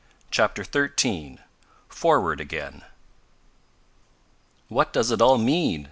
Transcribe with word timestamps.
CHAPTER 0.31 0.63
XIII 0.63 1.37
FORWARD 1.87 2.41
AGAIN 2.41 2.81
"What 4.67 4.91
does 4.91 5.11
it 5.11 5.21
all 5.21 5.37
mean?" 5.37 5.79